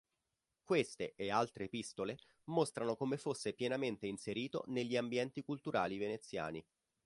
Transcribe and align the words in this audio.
Queste 0.63 1.13
e 1.15 1.29
altre 1.29 1.65
epistole 1.65 2.17
mostrano 2.45 2.95
come 2.95 3.17
fosse 3.17 3.53
pienamente 3.53 4.07
inserito 4.07 4.63
negli 4.69 4.97
ambienti 4.97 5.43
culturali 5.43 5.99
veneziani. 5.99 6.65